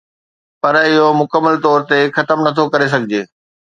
پر 0.61 0.73
اهو 0.83 1.07
مڪمل 1.21 1.55
طور 1.65 1.79
تي 1.89 1.99
ختم 2.15 2.37
نٿو 2.45 2.63
ڪري 2.73 2.87
سگهجي 2.93 3.21